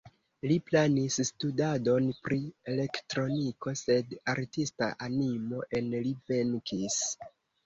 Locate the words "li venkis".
6.09-6.99